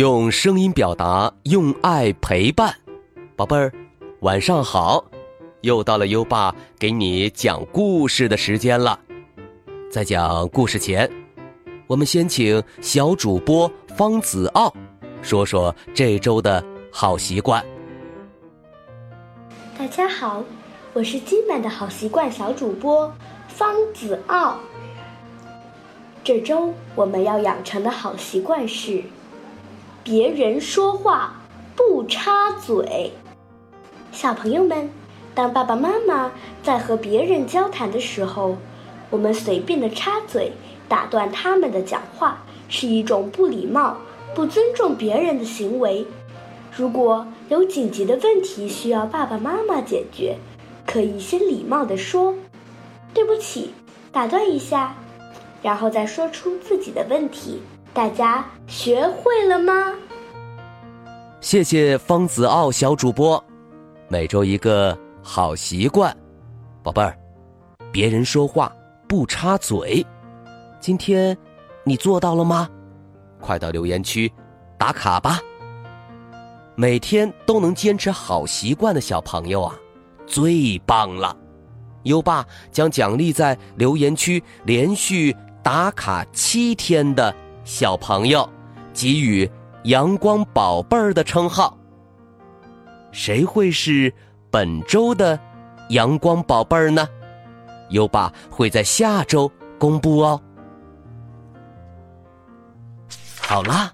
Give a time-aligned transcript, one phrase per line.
[0.00, 2.74] 用声音表达，用爱陪伴。
[3.36, 3.70] 宝贝儿，
[4.20, 5.04] 晚上好！
[5.60, 8.98] 又到了优爸给你讲故事的时间了。
[9.92, 11.06] 在讲故事前，
[11.86, 14.72] 我们先请小主播方子傲
[15.20, 17.62] 说说这周的好习惯。
[19.78, 20.42] 大家好，
[20.94, 23.12] 我是今晚的好习惯小主播
[23.48, 24.58] 方子傲。
[26.24, 29.04] 这周我们要养成的好习惯是。
[30.02, 31.34] 别人说话
[31.76, 33.12] 不插嘴。
[34.12, 34.90] 小朋友们，
[35.34, 36.32] 当爸爸妈妈
[36.62, 38.56] 在和别人交谈的时候，
[39.10, 40.52] 我们随便的插嘴
[40.88, 43.98] 打断他们的讲话，是一种不礼貌、
[44.34, 46.06] 不尊重别人的行为。
[46.74, 50.36] 如果有紧急的问题需要爸爸妈妈解决，
[50.86, 52.34] 可以先礼貌的说
[53.12, 53.74] ：“对不起，
[54.10, 54.96] 打断一下”，
[55.62, 57.60] 然后再说出自己的问题。
[57.92, 59.92] 大家学会了吗？
[61.40, 63.42] 谢谢方子傲小主播，
[64.08, 66.16] 每周一个好习惯，
[66.84, 67.18] 宝贝儿，
[67.90, 68.72] 别人说话
[69.08, 70.06] 不插嘴，
[70.78, 71.36] 今天
[71.82, 72.68] 你做到了吗？
[73.40, 74.30] 快到留言区
[74.78, 75.40] 打卡吧！
[76.76, 79.74] 每天都能坚持好习惯的小朋友啊，
[80.26, 81.36] 最棒了！
[82.04, 87.34] 优爸将奖励在留言区连续打卡七天的。
[87.70, 88.46] 小朋友，
[88.92, 89.48] 给予
[89.86, 91.78] “阳光宝贝儿”的称号。
[93.12, 94.12] 谁会是
[94.50, 95.38] 本周的
[95.90, 97.08] “阳光宝贝儿”呢？
[97.90, 100.42] 优爸会在下周公布哦。
[103.40, 103.92] 好啦，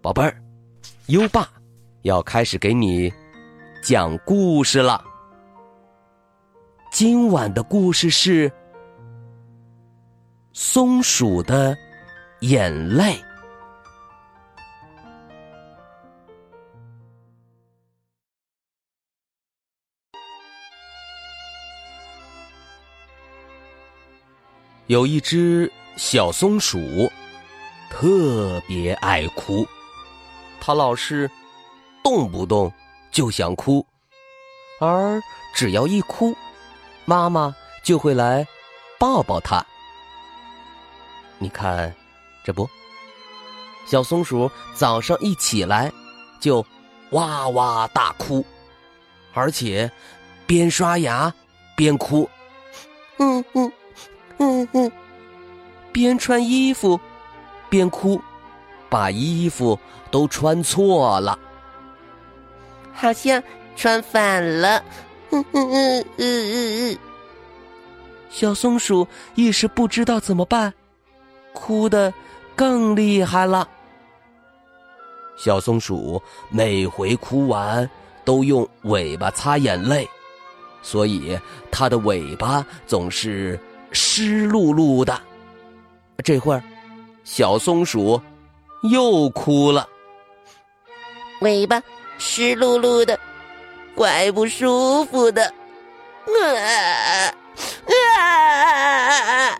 [0.00, 0.40] 宝贝儿，
[1.06, 1.48] 优爸
[2.02, 3.12] 要开始给你
[3.82, 5.02] 讲故事了。
[6.92, 8.50] 今晚的故事是
[10.52, 11.76] 松鼠的。
[12.40, 13.22] 眼泪。
[24.86, 27.10] 有一只小松鼠，
[27.90, 29.66] 特别爱哭，
[30.60, 31.28] 它老是
[32.04, 32.72] 动不动
[33.10, 33.84] 就想哭，
[34.78, 35.20] 而
[35.54, 36.36] 只要一哭，
[37.04, 38.46] 妈妈就会来
[38.96, 39.64] 抱抱它。
[41.38, 41.92] 你看。
[42.46, 42.70] 这不，
[43.86, 45.92] 小松鼠早上一起来
[46.38, 46.64] 就
[47.10, 48.44] 哇哇大哭，
[49.34, 49.90] 而且
[50.46, 51.34] 边刷牙
[51.76, 52.30] 边哭，
[53.18, 53.72] 嗯嗯
[54.38, 54.92] 嗯嗯，
[55.90, 57.00] 边穿衣服
[57.68, 58.22] 边哭，
[58.88, 59.76] 把衣服
[60.12, 61.36] 都穿错了，
[62.94, 63.42] 好像
[63.74, 64.84] 穿反了，
[65.30, 66.98] 嗯嗯嗯嗯嗯嗯，
[68.30, 70.72] 小松鼠一时不知道怎么办，
[71.52, 72.14] 哭的。
[72.56, 73.68] 更厉害了！
[75.36, 77.88] 小松鼠每回哭完
[78.24, 80.08] 都用尾巴擦眼泪，
[80.80, 81.38] 所以
[81.70, 83.60] 它的尾巴总是
[83.92, 85.20] 湿漉漉的。
[86.24, 86.62] 这会儿，
[87.22, 88.18] 小松鼠
[88.90, 89.86] 又哭了，
[91.42, 91.82] 尾巴
[92.16, 93.20] 湿漉漉的，
[93.94, 95.44] 怪不舒服的。
[96.26, 97.34] 啊
[98.18, 99.58] 啊！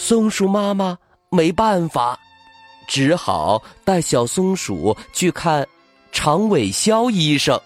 [0.00, 0.96] 松鼠妈妈
[1.28, 2.16] 没办法，
[2.86, 5.66] 只好带小松鼠去看
[6.12, 7.60] 长尾肖医生。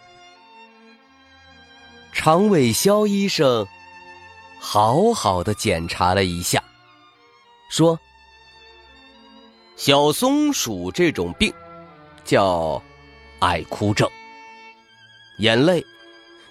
[2.11, 3.67] 长尾肖医生
[4.59, 6.65] 好好的检查了一下，
[7.69, 8.01] 说
[9.77, 11.53] ：“小松鼠这种病
[12.25, 12.83] 叫
[13.41, 14.09] 爱哭症，
[15.37, 15.85] 眼泪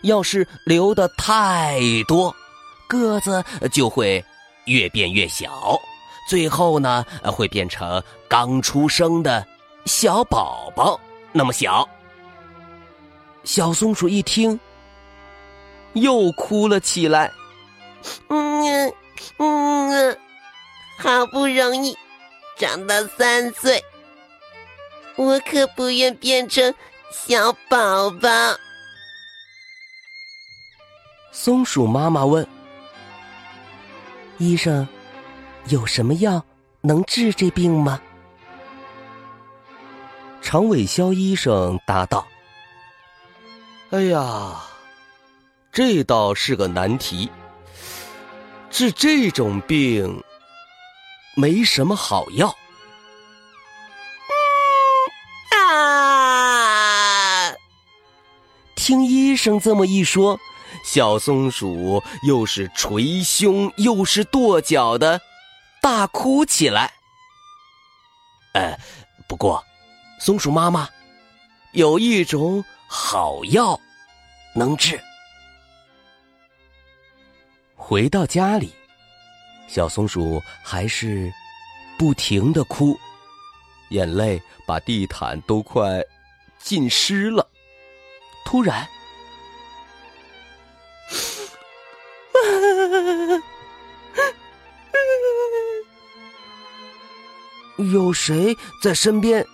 [0.03, 2.33] 要是流的太多，
[2.87, 4.23] 个子就会。”
[4.65, 5.79] 越变越小，
[6.27, 9.45] 最后呢会变成刚出生的
[9.85, 10.99] 小宝宝
[11.31, 11.87] 那么小。
[13.43, 14.59] 小松鼠一听，
[15.93, 17.31] 又哭了起来。
[18.29, 18.93] 嗯
[19.37, 20.17] 嗯，
[20.97, 21.97] 好不容易
[22.57, 23.83] 长到三岁，
[25.15, 26.73] 我可不愿变成
[27.11, 28.29] 小宝宝。
[31.31, 32.47] 松鼠妈妈问。
[34.41, 34.87] 医生，
[35.67, 36.43] 有什么药
[36.81, 38.01] 能治这病吗？
[40.41, 42.27] 常伟肖医生答道
[43.93, 44.63] ：“哎呀，
[45.71, 47.29] 这倒是个难题。
[48.71, 50.23] 治这种病
[51.35, 52.57] 没什么好药。”
[55.55, 57.53] 啊！
[58.75, 60.39] 听医生这么一说。
[60.83, 65.21] 小松鼠又是捶胸又是跺脚的，
[65.81, 66.91] 大哭起来。
[68.53, 68.77] 呃，
[69.27, 69.63] 不过，
[70.19, 70.89] 松鼠妈妈
[71.73, 73.79] 有一种好药
[74.55, 74.99] 能治。
[77.75, 78.73] 回到家里，
[79.67, 81.31] 小松鼠还是
[81.97, 82.97] 不停的哭，
[83.89, 86.03] 眼泪把地毯都快
[86.59, 87.47] 浸湿了。
[88.45, 88.87] 突然，
[97.91, 99.45] 有谁在身边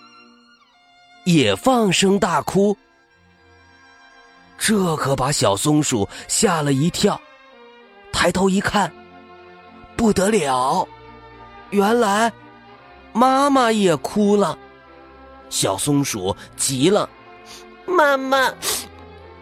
[1.24, 2.76] 也放声大哭？
[4.58, 7.20] 这可把小松鼠吓了一跳。
[8.12, 8.92] 抬头一看，
[9.96, 10.86] 不得了，
[11.70, 12.32] 原来
[13.12, 14.58] 妈妈也哭了。
[15.48, 17.08] 小松鼠急了
[17.86, 18.52] ：“妈妈，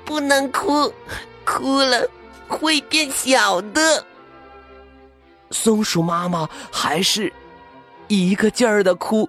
[0.05, 0.93] 不能哭，
[1.45, 2.07] 哭了
[2.49, 4.05] 会变小的。”
[5.51, 7.33] 松鼠妈妈还是
[8.09, 9.29] 一个劲儿的哭。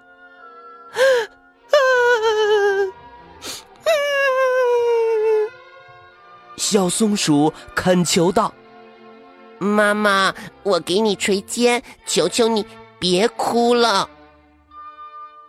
[6.58, 8.54] 小松鼠恳求道。
[9.60, 10.34] 妈妈，
[10.64, 12.66] 我给你捶肩，求求你
[13.00, 14.08] 别哭了。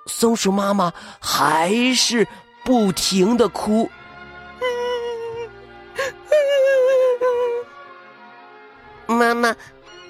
[0.06, 2.26] 松鼠妈妈还是
[2.64, 3.90] 不停的哭。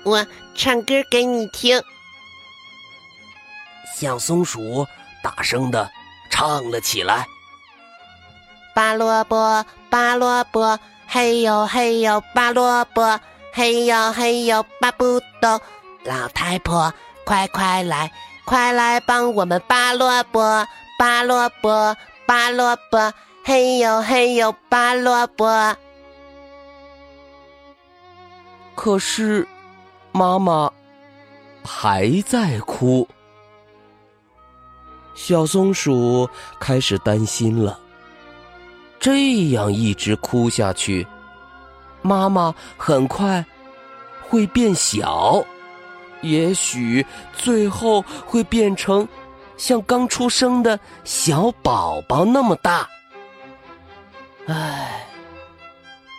[0.09, 1.83] 我唱歌给你听。
[3.95, 4.87] 小松鼠
[5.23, 5.91] 大声的
[6.31, 7.27] 唱了起来
[8.75, 13.21] ：“拔萝卜，拔萝卜，嘿呦嘿呦，拔萝卜。”
[13.51, 15.61] 嘿呦嘿呦，拔不动，
[16.05, 16.93] 老太婆，
[17.25, 18.13] 快快来，
[18.45, 20.65] 快来帮我们拔萝卜，
[20.97, 23.13] 拔萝卜，拔萝卜，
[23.43, 25.75] 嘿呦嘿呦，拔萝卜。
[28.77, 29.49] 可是，
[30.13, 30.71] 妈妈
[31.65, 33.07] 还在哭。
[35.15, 36.29] 小松鼠
[36.61, 37.79] 开始担心了，
[39.01, 41.07] 这样一直哭下去。
[42.03, 43.45] 妈妈很快
[44.29, 45.45] 会变小，
[46.23, 49.07] 也许最后会变成
[49.57, 52.89] 像刚出生的小宝宝那么大。
[54.47, 55.05] 唉，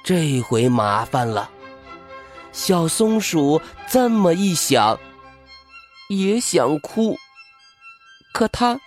[0.04, 1.50] 这回麻烦了。
[2.52, 5.00] 小松鼠这么一想，
[6.10, 7.18] 也想哭，
[8.34, 8.80] 可它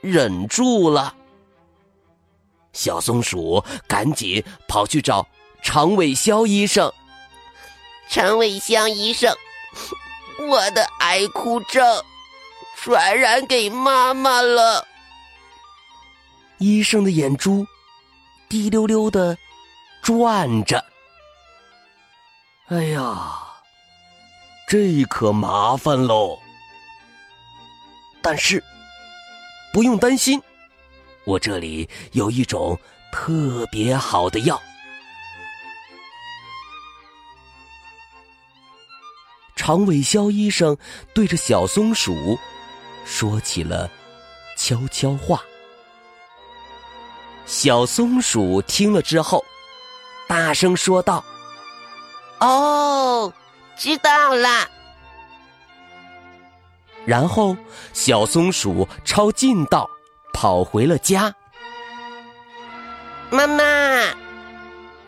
[0.00, 1.14] 忍住了。
[2.72, 5.26] 小松鼠赶紧跑去找。
[5.62, 6.92] 长尾肖医生，
[8.10, 9.34] 长尾肖医生，
[10.50, 11.82] 我的爱哭症
[12.76, 14.86] 传染给妈妈了。
[16.58, 17.66] 医生的眼珠
[18.46, 19.38] 滴溜溜的
[20.02, 20.84] 转着。
[22.68, 23.42] 哎呀，
[24.66, 26.38] 这可麻烦喽！
[28.22, 28.64] 但是
[29.70, 30.40] 不用担心，
[31.26, 32.78] 我这里有一种
[33.12, 34.58] 特别好的药。
[39.54, 40.74] 长尾肖医生
[41.12, 42.38] 对着小松鼠
[43.04, 43.90] 说起了
[44.56, 45.42] 悄悄话。
[47.44, 49.44] 小松鼠听了之后，
[50.26, 51.22] 大声说道
[52.40, 53.32] ：“哦，
[53.76, 54.68] 知道了。”
[57.06, 57.56] 然后，
[57.92, 59.88] 小松鼠抄近道
[60.32, 61.34] 跑回了家。
[63.30, 63.62] 妈妈，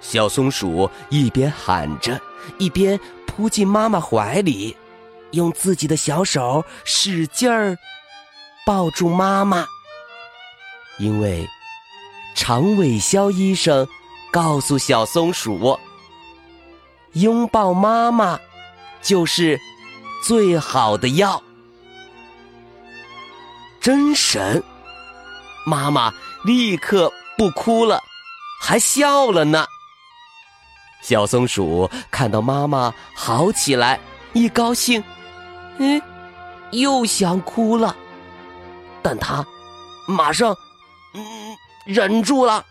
[0.01, 2.21] 小松鼠一边喊着，
[2.59, 2.99] 一边。
[3.27, 4.75] 扑进妈妈怀里，
[5.33, 7.77] 用自己的小手使劲儿
[8.65, 9.67] 抱住妈妈。
[10.97, 11.47] 因为
[12.35, 13.87] 长尾肖医生
[14.33, 15.79] 告诉小松鼠，
[17.17, 18.39] 拥抱妈妈
[19.01, 19.59] 就是
[20.23, 21.43] 最好的药。
[23.81, 24.63] 真神！
[25.65, 26.13] 妈妈
[26.45, 28.01] 立刻不哭了，
[28.61, 29.67] 还笑了呢。
[31.03, 33.99] 小松鼠看到妈妈好起来，
[34.33, 35.03] 一高兴，
[35.79, 36.03] 嗯，
[36.73, 37.97] 又想哭了，
[39.03, 39.47] 但它
[40.07, 40.55] 马上
[41.15, 42.65] 嗯忍住了，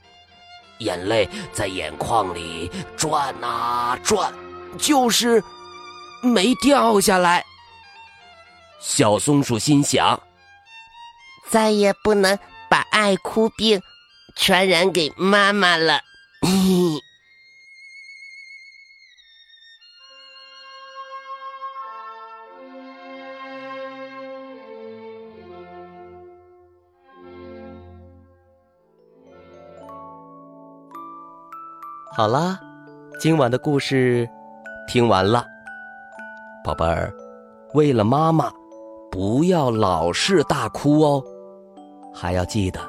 [0.80, 4.34] 眼泪在眼眶里转啊转，
[4.78, 5.44] 就是
[6.22, 7.44] 没掉下来。
[8.80, 10.20] 小松鼠心想：
[11.50, 12.38] 再也不能
[12.70, 13.82] 把爱哭病
[14.36, 16.02] 传染给妈妈了。
[32.18, 32.58] 好啦，
[33.20, 34.26] 今晚的故事
[34.88, 35.46] 听完了，
[36.64, 37.14] 宝贝儿，
[37.74, 38.50] 为了妈妈，
[39.12, 41.22] 不要老是大哭哦。
[42.14, 42.80] 还要记得，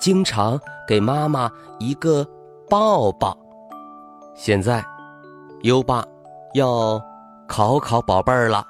[0.00, 2.26] 经常给妈妈一个
[2.68, 3.38] 抱抱。
[4.34, 4.84] 现在，
[5.62, 6.04] 优爸
[6.54, 7.00] 要
[7.46, 8.66] 考考宝贝儿了。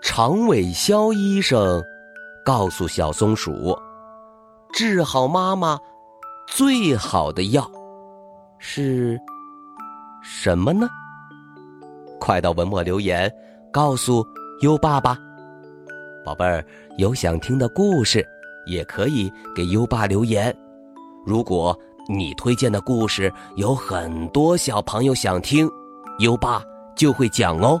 [0.00, 1.82] 长尾肖医生
[2.44, 3.76] 告诉小松鼠，
[4.72, 5.76] 治好妈妈
[6.46, 7.68] 最好的药
[8.60, 9.18] 是
[10.22, 10.86] 什么呢？
[12.20, 13.32] 快到文末留言
[13.72, 14.24] 告诉
[14.60, 15.18] 优爸吧。
[16.22, 16.62] 宝贝儿，
[16.98, 18.24] 有想听的故事，
[18.66, 20.54] 也可以给优爸留言。
[21.24, 21.76] 如果
[22.06, 25.68] 你推荐的故事有很多小朋友想听，
[26.18, 26.62] 优爸
[26.94, 27.80] 就会讲哦。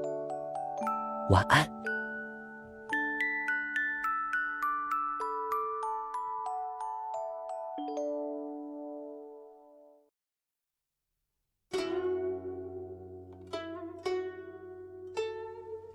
[1.31, 1.65] 晚安。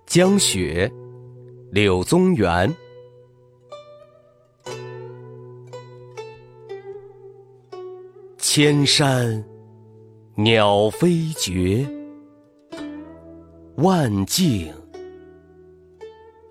[0.07, 0.91] 江雪，
[1.71, 2.75] 柳宗元。
[8.39, 9.45] 千山
[10.33, 11.87] 鸟飞绝，
[13.75, 14.73] 万径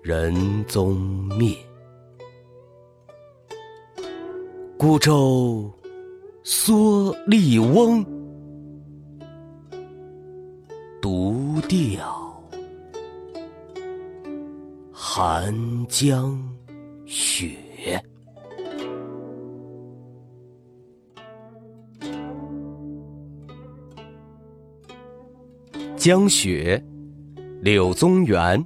[0.07, 0.95] 人踪
[1.37, 1.53] 灭。
[4.77, 5.69] 孤舟
[6.45, 8.05] 蓑笠翁，
[11.01, 12.41] 独钓。
[14.93, 15.53] 寒
[15.89, 16.41] 江
[17.05, 17.57] 雪，
[25.97, 26.81] 江雪，
[27.59, 28.65] 柳宗元。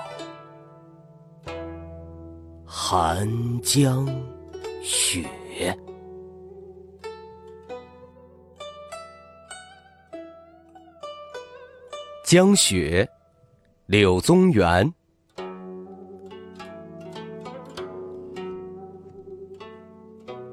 [2.73, 3.27] 寒
[3.59, 4.07] 江
[4.81, 5.27] 雪。
[12.23, 13.05] 江雪，
[13.87, 14.89] 柳宗元。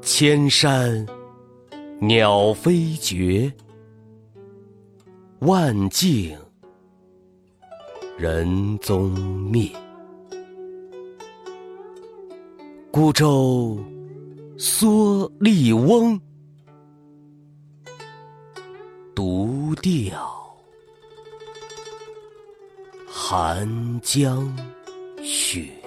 [0.03, 1.07] 千山
[2.01, 3.53] 鸟飞绝，
[5.39, 6.37] 万径
[8.19, 9.71] 人踪灭。
[12.91, 13.79] 孤舟
[14.57, 16.19] 蓑笠翁，
[19.15, 20.39] 独钓。
[23.07, 24.51] 寒江
[25.23, 25.78] 雪。